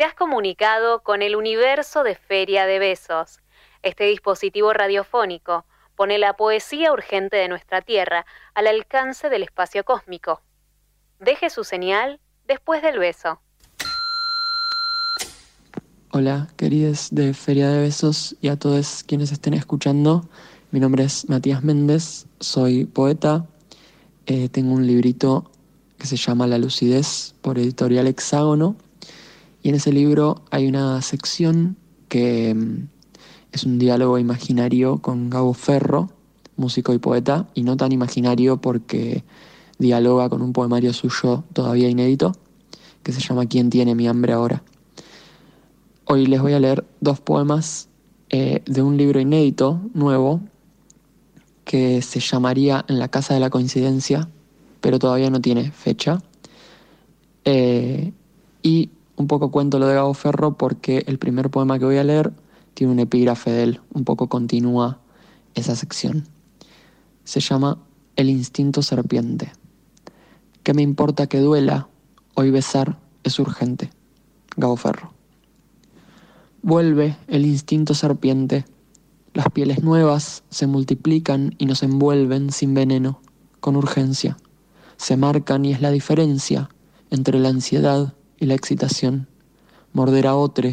Te 0.00 0.06
has 0.06 0.14
comunicado 0.14 1.02
con 1.02 1.20
el 1.20 1.36
universo 1.36 2.04
de 2.04 2.14
Feria 2.14 2.64
de 2.64 2.78
Besos. 2.78 3.40
Este 3.82 4.04
dispositivo 4.04 4.72
radiofónico 4.72 5.66
pone 5.94 6.16
la 6.16 6.38
poesía 6.38 6.90
urgente 6.90 7.36
de 7.36 7.48
nuestra 7.48 7.82
Tierra 7.82 8.24
al 8.54 8.66
alcance 8.66 9.28
del 9.28 9.42
espacio 9.42 9.84
cósmico. 9.84 10.40
Deje 11.18 11.50
su 11.50 11.64
señal 11.64 12.18
después 12.48 12.80
del 12.80 12.98
beso. 12.98 13.42
Hola, 16.12 16.48
queridos 16.56 17.08
de 17.10 17.34
Feria 17.34 17.68
de 17.68 17.82
Besos 17.82 18.34
y 18.40 18.48
a 18.48 18.58
todos 18.58 19.04
quienes 19.06 19.32
estén 19.32 19.52
escuchando. 19.52 20.26
Mi 20.70 20.80
nombre 20.80 21.04
es 21.04 21.28
Matías 21.28 21.62
Méndez, 21.62 22.24
soy 22.40 22.86
poeta. 22.86 23.44
Eh, 24.24 24.48
tengo 24.48 24.72
un 24.72 24.86
librito 24.86 25.50
que 25.98 26.06
se 26.06 26.16
llama 26.16 26.46
La 26.46 26.56
lucidez 26.56 27.34
por 27.42 27.58
editorial 27.58 28.06
Hexágono. 28.06 28.76
Y 29.62 29.68
en 29.68 29.74
ese 29.74 29.92
libro 29.92 30.42
hay 30.50 30.66
una 30.66 31.02
sección 31.02 31.76
que 32.08 32.54
mm, 32.54 32.88
es 33.52 33.64
un 33.64 33.78
diálogo 33.78 34.18
imaginario 34.18 34.98
con 34.98 35.30
Gabo 35.30 35.54
Ferro, 35.54 36.10
músico 36.56 36.92
y 36.92 36.98
poeta, 36.98 37.48
y 37.54 37.62
no 37.62 37.76
tan 37.76 37.92
imaginario 37.92 38.60
porque 38.60 39.24
dialoga 39.78 40.28
con 40.28 40.42
un 40.42 40.52
poemario 40.52 40.92
suyo 40.92 41.44
todavía 41.52 41.88
inédito, 41.88 42.32
que 43.02 43.12
se 43.12 43.20
llama 43.20 43.46
¿Quién 43.46 43.70
tiene 43.70 43.94
mi 43.94 44.06
hambre 44.06 44.32
ahora? 44.32 44.62
Hoy 46.04 46.26
les 46.26 46.40
voy 46.40 46.52
a 46.52 46.60
leer 46.60 46.84
dos 47.00 47.20
poemas 47.20 47.88
eh, 48.30 48.62
de 48.66 48.82
un 48.82 48.96
libro 48.96 49.20
inédito, 49.20 49.80
nuevo, 49.94 50.40
que 51.64 52.02
se 52.02 52.20
llamaría 52.20 52.84
En 52.88 52.98
la 52.98 53.08
Casa 53.08 53.34
de 53.34 53.40
la 53.40 53.50
Coincidencia, 53.50 54.28
pero 54.80 54.98
todavía 54.98 55.30
no 55.30 55.40
tiene 55.40 55.70
fecha. 55.70 56.22
Eh, 57.44 58.12
y 58.62 58.90
un 59.20 59.26
poco 59.26 59.50
cuento 59.50 59.78
lo 59.78 59.86
de 59.86 59.94
Gabo 59.94 60.14
Ferro 60.14 60.56
porque 60.56 61.04
el 61.06 61.18
primer 61.18 61.50
poema 61.50 61.78
que 61.78 61.84
voy 61.84 61.98
a 61.98 62.04
leer 62.04 62.32
tiene 62.72 62.94
un 62.94 63.00
epígrafe 63.00 63.50
de 63.50 63.64
él, 63.64 63.80
un 63.92 64.04
poco 64.04 64.30
continúa 64.30 64.98
esa 65.54 65.76
sección. 65.76 66.26
Se 67.24 67.40
llama 67.40 67.78
El 68.16 68.30
instinto 68.30 68.80
serpiente. 68.80 69.52
¿Qué 70.62 70.72
me 70.72 70.80
importa 70.80 71.26
que 71.26 71.38
duela? 71.38 71.88
Hoy 72.34 72.50
besar 72.50 72.98
es 73.22 73.38
urgente. 73.38 73.90
Gabo 74.56 74.76
Ferro. 74.76 75.12
Vuelve 76.62 77.18
el 77.28 77.44
instinto 77.44 77.92
serpiente. 77.92 78.64
Las 79.34 79.50
pieles 79.50 79.82
nuevas 79.82 80.44
se 80.48 80.66
multiplican 80.66 81.54
y 81.58 81.66
nos 81.66 81.82
envuelven 81.82 82.52
sin 82.52 82.72
veneno, 82.72 83.20
con 83.60 83.76
urgencia. 83.76 84.38
Se 84.96 85.18
marcan 85.18 85.66
y 85.66 85.72
es 85.72 85.82
la 85.82 85.90
diferencia 85.90 86.70
entre 87.10 87.38
la 87.38 87.50
ansiedad 87.50 88.14
y 88.40 88.46
la 88.46 88.54
excitación. 88.54 89.28
Morder 89.92 90.26
a 90.26 90.34
otro, 90.34 90.70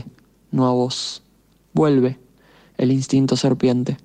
no 0.49 0.65
a 0.65 0.71
vos. 0.71 1.21
Vuelve 1.73 2.19
el 2.77 2.91
instinto 2.91 3.35
serpiente. 3.35 3.97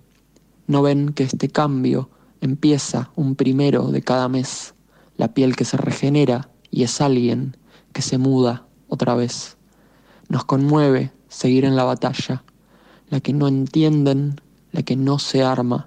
¿No 0.66 0.82
ven 0.82 1.14
que 1.14 1.24
este 1.24 1.48
cambio 1.48 2.10
empieza 2.42 3.10
un 3.16 3.36
primero 3.36 3.86
de 3.88 4.02
cada 4.02 4.28
mes? 4.28 4.74
la 5.16 5.34
piel 5.34 5.56
que 5.56 5.64
se 5.64 5.77
regenera 5.77 6.48
y 6.70 6.83
es 6.83 7.00
alguien 7.00 7.56
que 7.92 8.02
se 8.02 8.18
muda 8.18 8.66
otra 8.88 9.14
vez. 9.14 9.56
Nos 10.28 10.44
conmueve 10.44 11.12
seguir 11.28 11.64
en 11.64 11.77
la 11.77 11.84
batalla, 11.84 12.44
la 13.08 13.20
que 13.20 13.33
no 13.33 13.48
entienden, 13.48 14.40
la 14.72 14.83
que 14.83 14.96
no 14.96 15.18
se 15.18 15.42
arma. 15.42 15.86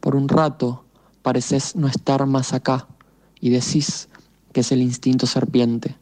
Por 0.00 0.16
un 0.16 0.28
rato 0.28 0.84
pareces 1.22 1.76
no 1.76 1.86
estar 1.86 2.26
más 2.26 2.52
acá 2.52 2.88
y 3.40 3.50
decís 3.50 4.08
que 4.52 4.60
es 4.60 4.72
el 4.72 4.82
instinto 4.82 5.26
serpiente, 5.26 5.96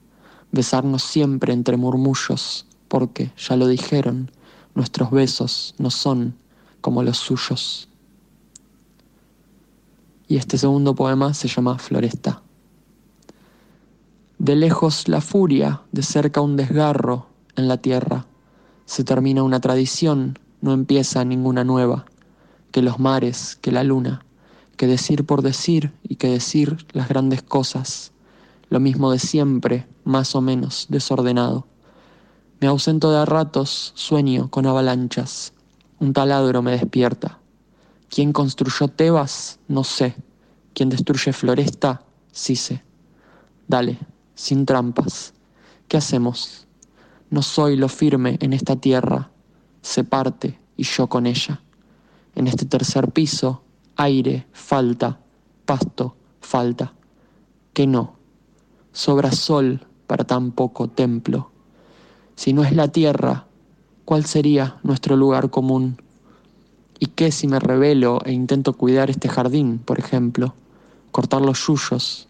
besarnos 0.52 1.02
siempre 1.02 1.52
entre 1.52 1.76
murmullos, 1.76 2.66
porque, 2.88 3.32
ya 3.36 3.56
lo 3.56 3.68
dijeron, 3.68 4.30
nuestros 4.74 5.10
besos 5.10 5.74
no 5.78 5.90
son 5.90 6.34
como 6.80 7.02
los 7.02 7.18
suyos. 7.18 7.88
Y 10.28 10.36
este 10.36 10.58
segundo 10.58 10.94
poema 10.94 11.34
se 11.34 11.48
llama 11.48 11.78
Floresta. 11.78 12.42
De 14.38 14.56
lejos 14.56 15.08
la 15.08 15.20
furia, 15.20 15.82
de 15.92 16.02
cerca 16.02 16.40
un 16.40 16.56
desgarro 16.56 17.26
en 17.56 17.68
la 17.68 17.76
tierra. 17.76 18.26
Se 18.86 19.04
termina 19.04 19.42
una 19.42 19.60
tradición, 19.60 20.38
no 20.60 20.72
empieza 20.72 21.24
ninguna 21.24 21.64
nueva. 21.64 22.06
Que 22.70 22.80
los 22.80 22.98
mares, 22.98 23.58
que 23.60 23.72
la 23.72 23.82
luna, 23.82 24.24
que 24.76 24.86
decir 24.86 25.26
por 25.26 25.42
decir 25.42 25.92
y 26.02 26.16
que 26.16 26.28
decir 26.28 26.86
las 26.92 27.08
grandes 27.08 27.42
cosas. 27.42 28.12
Lo 28.70 28.78
mismo 28.80 29.10
de 29.10 29.18
siempre, 29.18 29.86
más 30.04 30.34
o 30.36 30.40
menos 30.40 30.86
desordenado. 30.88 31.66
Me 32.60 32.68
ausento 32.68 33.10
de 33.10 33.18
a 33.18 33.24
ratos, 33.24 33.92
sueño 33.96 34.48
con 34.48 34.64
avalanchas. 34.64 35.52
Un 35.98 36.12
taladro 36.12 36.62
me 36.62 36.70
despierta. 36.70 37.40
¿Quién 38.08 38.32
construyó 38.32 38.86
Tebas? 38.86 39.58
No 39.66 39.82
sé. 39.82 40.14
¿Quién 40.72 40.88
destruye 40.88 41.32
Floresta? 41.32 42.04
Sí 42.30 42.54
sé. 42.54 42.84
Dale, 43.66 43.98
sin 44.36 44.66
trampas. 44.66 45.34
¿Qué 45.88 45.96
hacemos? 45.96 46.68
No 47.28 47.42
soy 47.42 47.76
lo 47.76 47.88
firme 47.88 48.38
en 48.40 48.52
esta 48.52 48.76
tierra. 48.76 49.30
Se 49.82 50.04
parte 50.04 50.60
y 50.76 50.84
yo 50.84 51.08
con 51.08 51.26
ella. 51.26 51.60
En 52.36 52.46
este 52.46 52.66
tercer 52.66 53.10
piso, 53.10 53.64
aire, 53.96 54.46
falta, 54.52 55.18
pasto, 55.64 56.14
falta. 56.40 56.94
Que 57.72 57.88
no. 57.88 58.19
Sobra 58.92 59.32
sol 59.32 59.86
para 60.06 60.24
tan 60.24 60.50
poco 60.50 60.88
templo. 60.88 61.50
Si 62.34 62.52
no 62.52 62.64
es 62.64 62.74
la 62.74 62.88
tierra, 62.88 63.46
¿cuál 64.04 64.24
sería 64.24 64.78
nuestro 64.82 65.16
lugar 65.16 65.50
común? 65.50 66.00
¿Y 66.98 67.06
qué 67.06 67.32
si 67.32 67.46
me 67.46 67.60
revelo 67.60 68.20
e 68.24 68.32
intento 68.32 68.72
cuidar 68.72 69.10
este 69.10 69.28
jardín, 69.28 69.78
por 69.78 69.98
ejemplo? 69.98 70.54
Cortar 71.12 71.40
los 71.40 71.66
yuyos, 71.66 72.28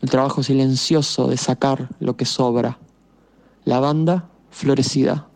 el 0.00 0.10
trabajo 0.10 0.42
silencioso 0.42 1.28
de 1.28 1.36
sacar 1.36 1.88
lo 2.00 2.16
que 2.16 2.24
sobra. 2.24 2.78
La 3.64 3.78
banda 3.78 4.28
florecida, 4.50 5.28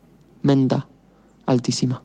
menta 0.43 0.89
altísima. 1.47 2.03